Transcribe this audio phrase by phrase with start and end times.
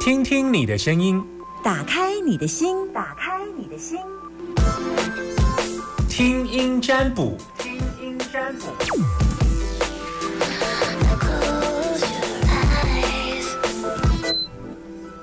[0.00, 1.24] 听听你的声音，
[1.62, 3.98] 打开你的心，打开你的心，
[6.08, 8.66] 听音占卜，听音占卜。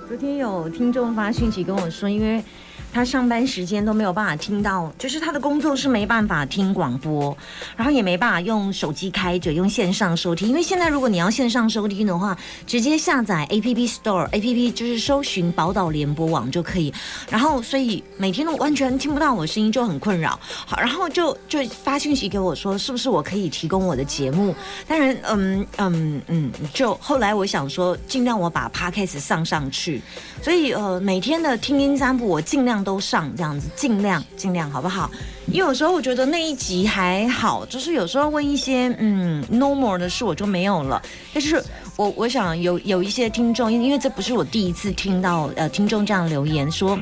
[0.07, 2.43] 昨天有听众发讯息跟我说，因为。
[2.91, 7.37] 他上班时间都没有办法听到，就是他的工作是没办法听广播，
[7.75, 10.49] 然后也没办法用手机开着用线上收听。
[10.49, 12.35] 因为现在如果你要线上收听的话，
[12.65, 16.91] 直接下载 A P P Store A P P 就是搜寻宝岛联播网就可以。
[17.29, 20.39] 然后所以每天都完全听不到我声音，就很困扰。
[20.41, 24.55] 好，然后就就发信息给我说，是不是我可以提供我的节目？
[24.87, 30.01] 当然，嗯嗯嗯，就后来我想说，尽量我把 Podcast 上上去。
[30.41, 32.78] 所以呃，每天的听音占卜我尽量。
[32.83, 35.09] 都上这样子，尽量尽量好不好？
[35.47, 41.01] 因为有时候我觉得那一集还好，就是有时候问一些嗯 normal 的事我就没有了。
[41.33, 41.63] 但是
[41.95, 46.97] 我我想有有一些听众，因因为这不是我第一次听到呃听众这样留言说。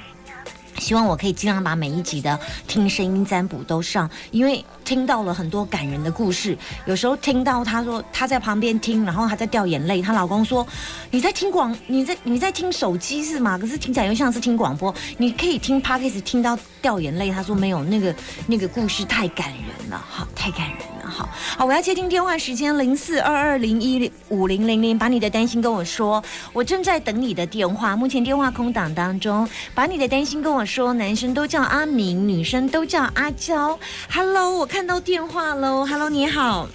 [0.80, 6.58] 希望我可以尽量把每一集的听声音占卜都上，因为听到了很多感人的故事。
[6.86, 10.02] 有时候听到她说她在旁边听，然后她在掉眼泪。
[10.02, 10.66] 她老公说
[11.12, 13.58] ：“你在听广，你在你在听手机是吗？
[13.58, 14.96] 可是听起来又像是听广播。
[15.18, 18.16] 你可以听 podcast 听到掉眼泪。”她说：“没有，那个
[18.48, 21.28] 那个故事太感人了，好，太感人了。”好
[21.58, 26.22] 好，我要接听电话，时间零四二二零一五零零零，把你的担心跟我说，
[26.52, 33.80] 我正在等你的电话，目前电话空档当中，把你的担心跟我说，男生都叫阿明，女生都叫阿娇。
[34.12, 36.68] Hello，我看到电话喽，Hello，你好，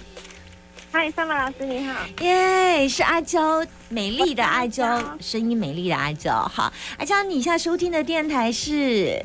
[0.91, 9.23] 嗨，三毛老师你好，耶，是阿娇，美丽的阿娇，声音美丽的阿娇，好，阿娇，你现在收听的电台是？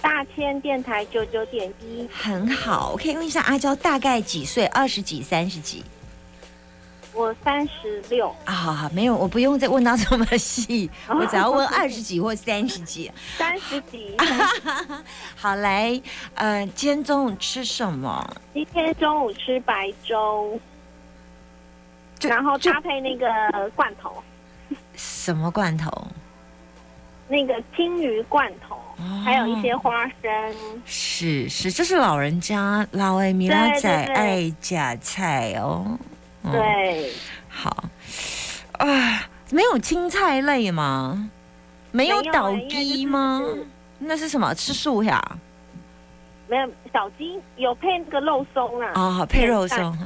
[0.00, 2.90] 大千电台九九点一，很好。
[2.92, 4.66] 我可以问一下阿娇大概几岁？
[4.66, 5.84] 二十几、三十几？
[7.18, 8.28] 我三十六。
[8.44, 13.10] 啊，好好，没有，我不用再问到这么细，我只要问二十几或三十几。
[13.36, 14.16] 三十几。
[15.34, 16.00] 好，来，
[16.34, 18.24] 呃，今天中午吃什么？
[18.54, 20.60] 今天中午吃白粥，
[22.22, 23.26] 然后搭配那个
[23.74, 24.22] 罐头。
[24.94, 25.90] 什么罐头？
[27.26, 28.78] 那个青鱼罐头。
[29.24, 30.54] 还有一些花生，
[30.84, 35.98] 是是，这是老人家老爱米拉仔爱夹菜哦。
[36.42, 37.12] 对，
[37.48, 37.84] 好
[38.78, 41.30] 啊，没有青菜类吗？
[41.90, 43.42] 没有倒鸡吗？
[43.98, 44.54] 那是什么？
[44.54, 45.20] 吃素呀？
[46.46, 48.92] 没有小鸡，有配那个肉松啊。
[48.94, 49.96] 哦，配肉松。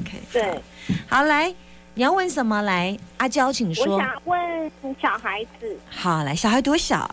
[0.00, 0.60] OK，对，
[1.08, 1.52] 好来，
[1.94, 2.62] 你要问什么？
[2.62, 3.96] 来，阿娇，请说。
[3.96, 5.78] 我想问小孩子。
[5.90, 7.10] 好，来，小孩多小？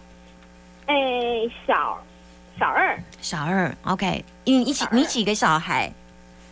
[0.88, 0.96] 哎，
[1.66, 1.98] 小
[2.60, 4.24] 小二，小二，OK。
[4.46, 5.92] 你一起，你几个小孩？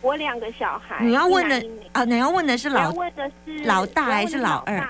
[0.00, 1.04] 我两个小孩。
[1.04, 2.04] 你要问的啊？
[2.04, 4.88] 你要问的是老问的是老大还是老二？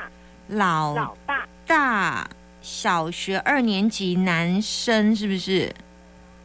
[0.49, 2.29] 老老大大
[2.61, 5.75] 小学二年级男生是不是？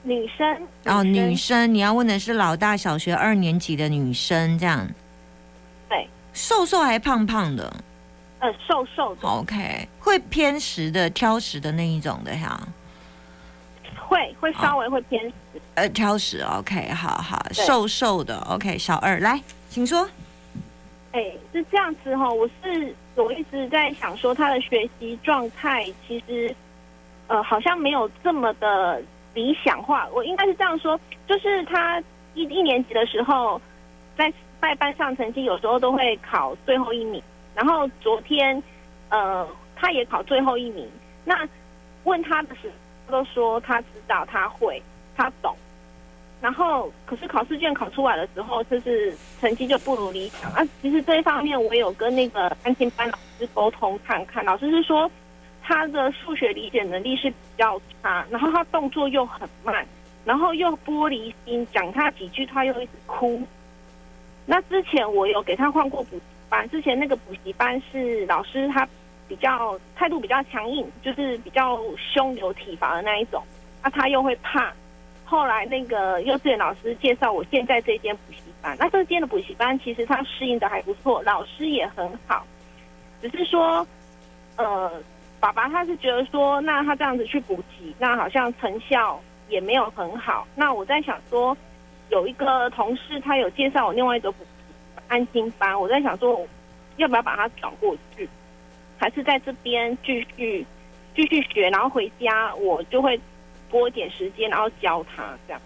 [0.04, 1.72] 女生哦，女生。
[1.72, 4.88] 你要问的是老大小学二年级的女生，这样。
[5.88, 7.72] 对，瘦瘦还胖胖的？
[8.40, 9.28] 呃，瘦瘦的。
[9.28, 12.60] OK，会偏食的、挑食的那一种的哈。
[14.22, 15.34] 会会稍微会偏食，
[15.76, 20.08] 呃，挑食，OK，好好，瘦瘦的，OK，小二来，请说。
[21.12, 26.54] 哎，是这样子哈，我是我一直在想说他的学习状态其实，
[27.28, 29.02] 呃，好像没有这么的
[29.34, 30.08] 理想化。
[30.14, 32.02] 我应该是这样说，就是他
[32.34, 33.60] 一一年级的时候，
[34.18, 34.32] 在
[34.62, 37.22] 在班上成绩有时候都会考最后一名，
[37.56, 38.62] 然后昨天，
[39.10, 40.88] 呃，他也考最后一名。
[41.26, 41.48] 那
[42.04, 42.56] 问他的
[43.10, 44.82] 都说他知道他会
[45.16, 45.56] 他懂，
[46.42, 50.64] 然后可是考试卷考出来的时候，就是成绩就不如理想啊。
[50.82, 55.10] 其实这一方面我有跟那个安心班老师沟通看看，老师是说
[55.62, 59.86] 他的数学理解能力是比较差，然后他动作又很慢，
[60.26, 63.42] 然后又玻璃心，讲他几句他又一直哭。
[64.46, 68.88] 那之前我有给他换过补习班，之前那个补习班是老师他。
[69.32, 73.42] 比较态度比较强硬，就是比较凶有体罚的那一种，
[73.82, 74.74] 那他又会怕。
[75.24, 82.46] 后来那个幼稚园老师介绍我现在这间补习班，那这间的补习班其实他适应的还不错，老师也很好。
[83.22, 83.88] 只是说，
[84.58, 84.92] 呃，
[85.40, 89.18] 爸爸他是觉得说，那他这样子去补习，那好像成效
[89.48, 90.46] 也没有很好。
[90.56, 91.56] 那我在想说，
[92.10, 94.50] 有一个同事他有介绍我另外一个补习
[95.08, 96.46] 安心班，我在想说，
[96.98, 98.28] 要不要把他转过去？
[99.02, 100.64] 还是在这边继续
[101.16, 103.20] 继续学，然后回家我就会
[103.68, 105.60] 拨一点时间，然后教他这样。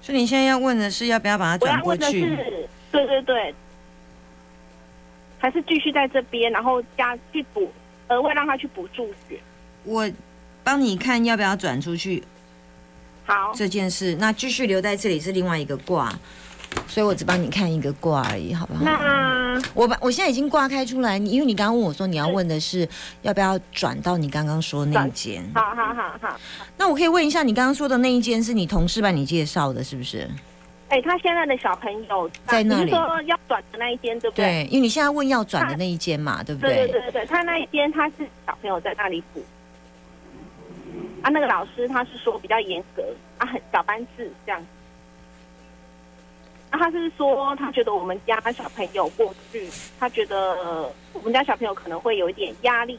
[0.00, 2.34] 所以你现在要问的是要不要把它转过去？
[2.90, 3.54] 对对对，
[5.38, 7.70] 还是继续在这边，然后加去补
[8.08, 9.38] 额外让他去补助学。
[9.84, 10.10] 我
[10.64, 12.22] 帮你看要不要转出去
[13.26, 16.10] 好，这件事，那继续留在这里是另外一个卦，
[16.86, 18.84] 所以我只帮你看一个卦而已，好不好？
[18.84, 22.88] 那我把我现在已经挂开出来，你因为你刚刚问我说你要问的是
[23.22, 26.40] 要不要转到你刚刚说那一间，好好好好，
[26.76, 30.28] 那我可以问一下，你刚刚说的那一间是你同事帮你介绍的，是不是？
[30.88, 34.44] 哎、他现在的小朋友在那里说要转的那一间，对不对？
[34.44, 36.92] 对，因为你现在问要转的那一间嘛，对不对对对？
[36.92, 38.16] 对对对，他那一间他是
[38.46, 39.42] 小朋友在那里补，
[41.22, 43.02] 啊，那个老师他是说比较严格，
[43.38, 44.66] 啊，很小班制这样子。
[46.72, 49.68] 啊，他是说他觉得我们家小朋友过去，
[50.00, 52.98] 他觉得呃我们家小朋友可能会有一点压力。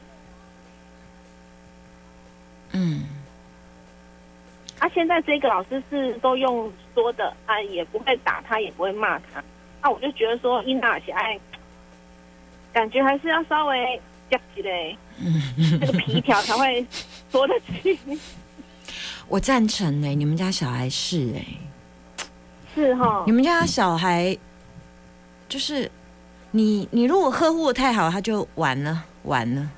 [2.71, 3.03] 嗯，
[4.77, 9.43] 啊，现在这个老师是都用说的，啊，也不会打他，也不会骂他。
[9.81, 11.39] 啊，我就觉得说，伊娜起爱，
[12.71, 14.95] 感觉还是要稍微夹起嘞，
[15.81, 16.85] 这个皮条才会
[17.31, 17.97] 说得去。
[19.27, 21.45] 我赞成呢、你们家小孩是哎、
[22.73, 24.37] 是哈你，们家小孩
[25.47, 25.89] 就是
[26.51, 29.69] 你，你如果呵护的太好，他就完了，完了。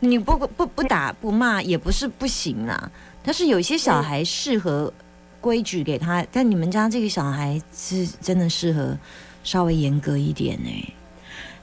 [0.00, 2.90] 你不不不打不骂也不是不行啦，
[3.22, 4.92] 但是有些小孩适合
[5.40, 8.96] 规矩给他，但你们家这个小孩是真的适合
[9.42, 10.94] 稍微严格一点呢、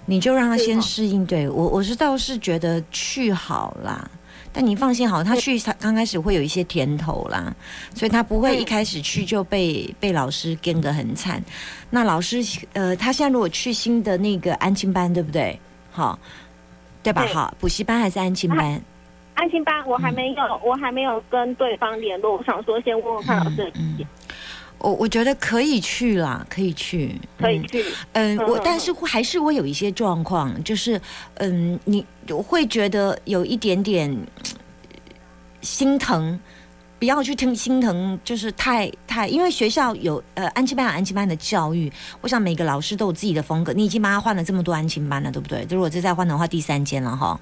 [0.06, 1.26] 你就让他先适应。
[1.26, 4.10] 对我我是倒是觉得去好啦。
[4.56, 7.54] 但你放心好，他去他刚开始会有一些甜头啦，
[7.94, 11.44] 所以他不会一开始去就被被老师跟得很惨。
[11.90, 12.42] 那老师
[12.72, 15.60] 呃，他现在如果去新的那个安亲班，对不对？
[15.92, 16.18] 好，
[17.04, 17.26] 对吧？
[17.34, 18.82] 好，补习班还是安亲班？
[19.34, 24.08] 安心班我还没有，我还没有跟对方联络，我想说先问问看老师的意见，
[24.80, 27.86] 我我觉得可以去啦，可以去，嗯可以去。
[28.14, 31.00] 嗯，我嗯但是会还是会有一些状况，就是
[31.36, 34.10] 嗯，你我会觉得有一点点
[34.44, 34.50] 呃
[35.62, 36.40] 心疼。
[36.98, 41.92] 不要去听心疼，就是太太，因为学校有呃安亲班有安亲班的教育，
[42.22, 43.74] 我想每个老师都有自己的风格。
[43.74, 45.68] 你已经帮他换了这么多安亲班了，对不对？
[45.70, 47.38] 如果这再换的话，第三间了哈，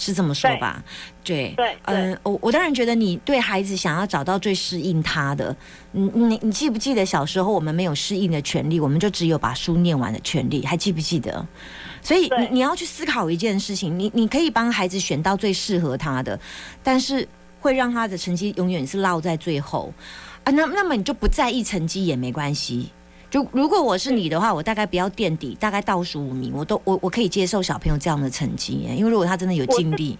[0.00, 0.82] 是这么说吧？
[1.22, 5.54] 对，对嗯、我我当然觉得你对孩子想要找到最适应他的，
[5.92, 11.46] 你你你记不记得小时候我们没有适应的权利，我们就只有把书念完的权利，还记不记得？
[12.00, 16.40] 所以你你要去思考一件事情，你你可以帮孩子选到最适合他的，
[16.82, 17.28] 但是
[17.60, 19.92] 会让他的成绩永远是落在最后
[20.44, 20.50] 啊。
[20.50, 22.88] 那那么你就不在意成绩也没关系。
[23.30, 30.18] 就如果我是你的话，我大概不要垫底，大概倒数五名，我都我我可以接受小朋友这样的成绩耶，因为如果他真的有尽力，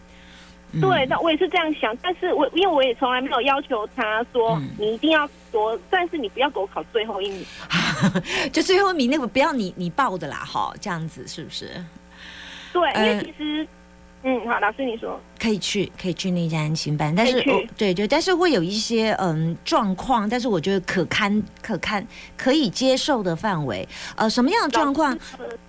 [0.72, 7.44] 嗯对，那我也是这样想，但是我因为我也从来没有要求他说、嗯你一定要多，但是你不要给我考最后一名。
[8.52, 11.84] 就最后一名那个不要你你报的啦，哈，这样子是不是？
[12.72, 13.66] 对，因呃为其实，
[14.22, 17.43] 嗯，好，老师你说，可以去，可以去那家安心班，但是
[17.76, 22.06] 对对，但是会有一些嗯状况，但是我觉得可堪可堪
[22.37, 23.88] 可以接受的范围。
[24.17, 25.19] 呃，什么样的状况？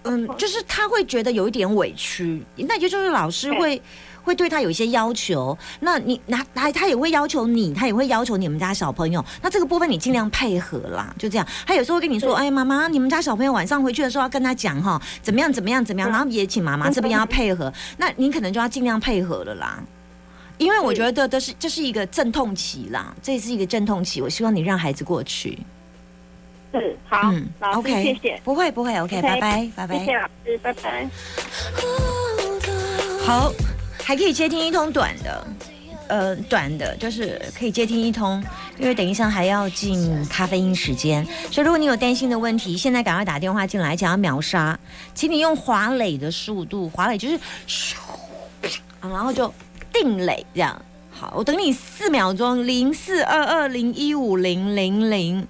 [0.03, 3.81] 嗯，就是他会觉得有一点委屈，那也就是老师会。
[4.23, 9.23] 会对他有一些要求，那你拿他他也会要求你，他也会要求你们家小朋友。
[9.41, 11.47] 那这个部分你尽量配合啦，就这样。
[11.65, 19.81] 他有时候会跟你说：“哎，妈妈，你们家小朋友晚上回去的时候要跟他讲哈，怎么样怎么样怎么样。”然后也请妈妈这边要配合，那你可能就要尽量配合了啦。
[20.57, 24.21] 因为我觉得这是这是一个阵痛期啦，这是一个阵痛期。
[24.21, 25.57] 我希望你让孩子过去。
[26.71, 29.99] 是好，嗯，OK，谢谢，不会不会，OK，OK，拜拜拜拜。
[29.99, 31.09] 谢谢老师，拜拜。
[33.25, 33.51] 好，
[34.11, 35.47] 还可以接听一通短的，
[36.09, 38.43] 呃，短的就是可以接听一通，
[38.77, 44.77] 因为等一下还要进咖啡因时间，所以如果你有担心的问题，现在赶快打电话进来，想要秒杀，
[45.15, 47.29] 请你用华磊的速度，华磊就
[47.65, 47.95] 是，
[48.99, 49.53] 然后就
[49.93, 50.81] 定磊这样。
[51.09, 55.47] 好，我等你四秒钟，零四二二零一五零零零。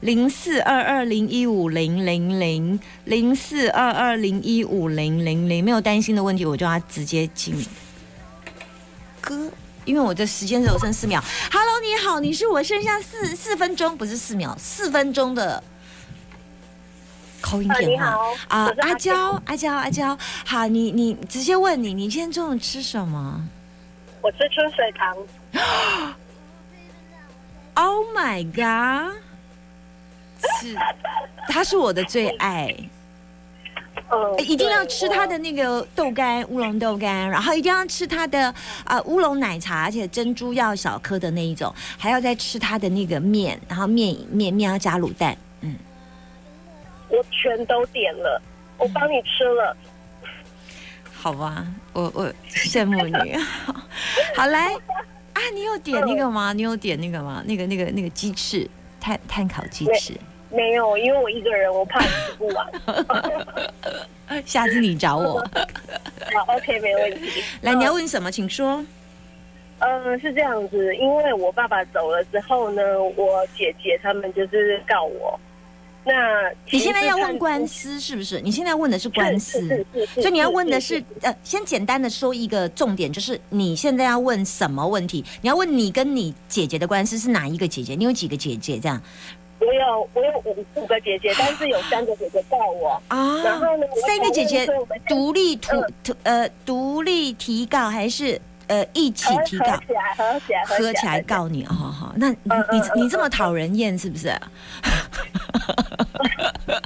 [0.00, 7.52] 零四二二零一五零零零零四二二零一五零零零，没有担心的问题，我就要直接进
[9.28, 9.50] 歌，
[9.84, 11.22] 因为我的时间只有剩四秒。
[11.52, 15.62] Hello，你好，你是我剩下四四分钟，不是四秒，四分钟的
[17.42, 18.12] 口音电话。
[18.12, 20.16] 好，啊阿娇，阿娇，阿娇，
[20.46, 23.46] 好，你你直接问你，你今天中午吃什么
[24.22, 25.14] 我吃春水堂？
[27.74, 29.14] Oh my god！
[30.58, 30.74] 是，
[31.48, 32.74] 它是我的最爱。
[34.08, 45.36] 呃一定要吃它的那个豆干，乌龙豆干，然后一定要吃它的啊、乌龙奶茶，而且珍珠要小颗的那一种，还要再吃它的那个面，然后面面面要加卤蛋。
[45.60, 45.74] 嗯，
[47.08, 48.40] 我全都点了，
[48.78, 49.76] 我帮你吃了。
[51.12, 53.36] 好吧，我我羡慕你。
[54.36, 54.72] 好来
[55.32, 56.52] 啊，你有点那个吗？
[56.52, 57.42] 你有点那个吗？
[57.44, 58.68] 那个那个那个鸡翅
[59.00, 60.14] 碳碳烤鸡翅，
[60.50, 62.66] 没有，因为我一个人，我怕你吃不完。
[64.46, 65.40] 下次你找我。
[66.34, 67.42] 好，OK，没问题。
[67.62, 68.30] 来，你要问什么？
[68.30, 68.84] 请说。
[69.80, 72.82] 嗯，是这样子，因为我爸爸走了之后呢，
[73.16, 75.38] 我姐姐他们就是告我。
[76.04, 76.14] 那
[76.70, 78.40] 你现在要问官司是不是？
[78.40, 85.22] 你现在问的是官司，所以你要问的是呃，先简单的说一个重点，就是你现在要问什么问题？
[85.42, 87.94] 你要问你跟你姐姐的官司是哪一个姐姐？
[87.94, 88.78] 你有几个姐姐？
[88.78, 89.02] 这样？
[89.60, 93.42] 我有我有五五个姐姐，但是有三个姐姐告我啊。
[93.42, 94.66] 然后呢，三个姐姐
[95.06, 98.40] 独立图图呃独立提告还是？
[98.68, 102.12] 呃，一起提告，合起来，合起来，合起来告你，好好。
[102.16, 102.36] 那你
[102.70, 104.28] 你你这么讨人厌，是不是？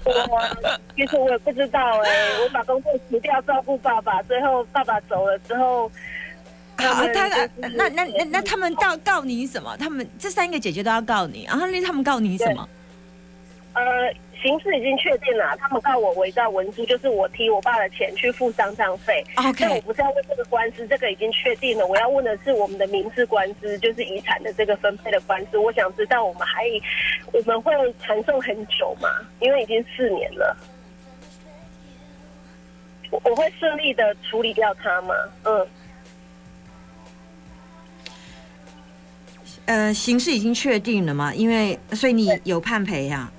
[0.04, 0.40] 我
[0.94, 2.10] 其实我也不知道哎，
[2.40, 5.90] 我把工作辞掉照顾爸爸，最后爸爸走了之后，
[6.88, 9.76] 好，他那那那那他们告告你什么？
[9.76, 12.68] 他们这三个姐姐都要告你，然后那他们告你什么？
[13.74, 13.82] 呃。
[14.42, 19.24] 刑事已经确定了，他们告我伪造文书，就是我替我爸的钱去付丧葬费。
[19.36, 21.86] OK，但我不是要问这个官司，这个已经确定了。
[21.86, 25.58] 我要问的是我们的民事官司，就是遗产的这个分配的官司。
[25.58, 26.64] 我想知道我们还
[27.30, 27.72] 我们会
[28.02, 29.08] 传送很久吗？
[29.38, 30.56] 因为已经四年了，
[33.12, 35.14] 我我会顺利的处理掉它吗？
[35.44, 35.64] 嗯，
[39.66, 41.32] 呃，刑事已经确定了嘛？
[41.34, 43.30] 因为所以你有判赔呀。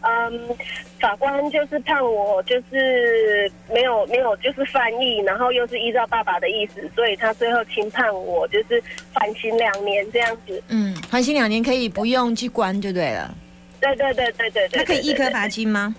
[0.00, 0.56] 嗯，
[1.00, 10.62] 法官就是判我就是没有没有就是翻译，然后又是依照爸爸的意思，所以他最后轻判我就是缓刑两年这样子。
[10.68, 13.34] 嗯，缓刑两年可以不用去关就对了。
[13.80, 14.78] 对对对对对对。
[14.78, 15.94] 他可以一颗罚金吗？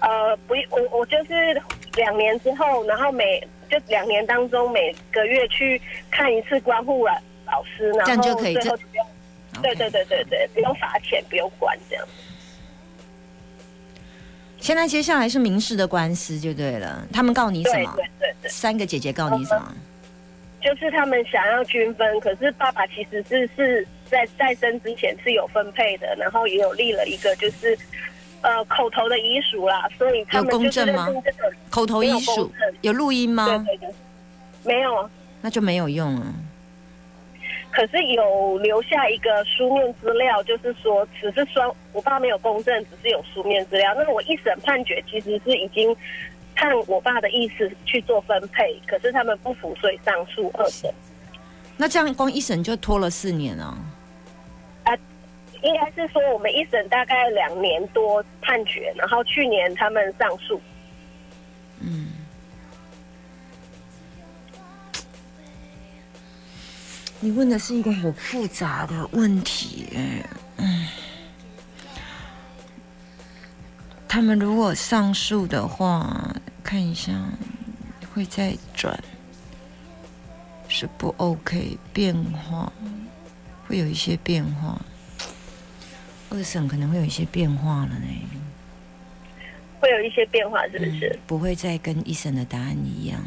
[0.00, 1.62] 呃，不，我我就是
[1.96, 5.80] 两年之后，然后每就两年当中每个月去
[6.10, 7.12] 看一次关护了
[7.50, 9.06] 老师，然后最后不用。
[9.60, 12.06] 对对对对对，不用罚钱，不用管这样。
[14.58, 17.92] 现在接下来是民事的官司就对了，他们告你什么？
[17.96, 19.74] 对对对，三个姐姐告你什么？
[20.62, 27.76] 就是他们想要均分，可是爸爸其实是是在再生之前是有分配的，然后也有立了一个就是
[28.42, 31.08] 呃口头的遗嘱啦，所以他们公证吗？
[31.70, 32.52] 口头遗嘱
[32.82, 33.46] 有录音吗？
[33.66, 33.94] 对对对，
[34.62, 36.26] 没有，那就没有用了。
[37.70, 43.94] 可是有留下一个书面资料，就是说只是双我爸没有公证，只是有书面资料。
[43.94, 45.94] 那我一审判决其实是已经
[46.54, 50.92] 看我爸的意思去做分配，可是他们不服，所以上诉二审。
[51.76, 53.78] 那这样光一审就拖了四年啊？
[54.84, 54.94] 啊，
[55.62, 60.60] 应该是说我们一审大概两年多判决，然后去年他们上诉。
[61.80, 62.08] 嗯。
[67.22, 69.88] 你问的是一个很复杂的问题，
[70.56, 70.86] 嗯，
[74.08, 76.34] 他们如果上诉的话，
[76.64, 77.12] 看一下
[78.14, 78.98] 会再转，
[80.66, 82.72] 是不 OK，变化。
[83.66, 84.80] 会有一些变化，
[86.30, 88.06] 二审可能会有一些变化了呢，
[89.78, 91.16] 会有一些变化是不是？
[91.24, 93.22] 不会再跟一审的答案一样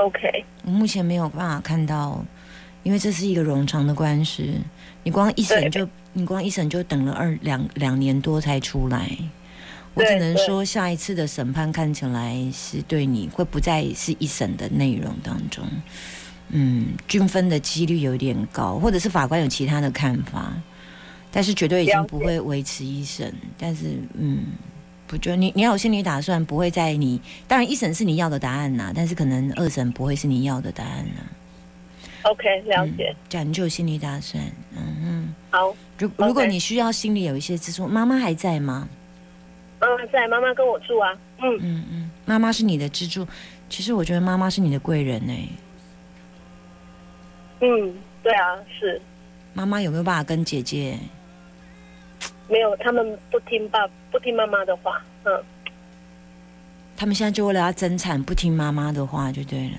[0.00, 2.24] ，OK，我目前没有办法看到。
[2.82, 4.42] 因为这是一个冗长的官司，
[5.02, 9.06] 你光一审就你光一审就等了二两两年多才出来，
[9.92, 15.62] 我只能说下一次的审判看起来是对你会不再是一审的内容当中，
[16.48, 20.50] 嗯，均分的几率有点高，或者是法官有其他的看法，
[21.30, 24.46] 但是绝对已经不会维持一审，但是嗯，
[25.10, 31.20] 不就你你要有心理打算，不会在你当然一审是你要的答案呐，但是可能二审不会是你要的答案呢。
[32.22, 33.12] OK，了解。
[33.28, 34.40] 这样你就有心理打算，
[34.76, 35.34] 嗯嗯。
[35.50, 35.74] 好。
[35.98, 38.88] 如如果你需要心里有一些支柱，妈妈还在吗？
[39.80, 41.12] 妈妈在，妈妈跟我住啊。
[41.42, 43.26] 嗯嗯嗯，妈妈是你的支柱。
[43.68, 45.34] 其实我觉得妈妈是你的贵人呢。
[47.62, 49.02] 嗯，对啊，是。
[49.54, 50.96] 妈妈有没有办法跟姐姐？
[52.50, 55.00] 没有，他们不听爸，不听妈妈的话。
[55.24, 55.42] 嗯。
[56.96, 59.76] 他们现在就为了要争产，不听妈妈的话就对了。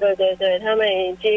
[0.00, 1.30] 对对对，他们已经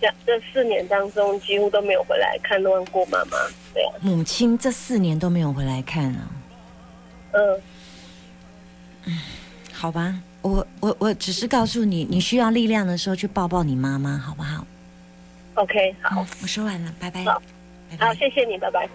[0.00, 3.36] 这这四年当中几乎都没有回来看望过妈妈，
[3.74, 3.92] 对啊。
[4.00, 6.30] 母亲这四年都没有回来看啊。
[7.32, 7.60] 嗯。
[9.06, 9.18] 嗯，
[9.72, 14.64] 好吧，我我我只是告诉你，你需要力量的时候去抱抱你妈妈，好不好
[15.54, 17.24] ？OK，好，我说完了，拜拜。
[17.24, 17.42] 好，
[17.98, 18.88] 好，谢谢你，拜拜。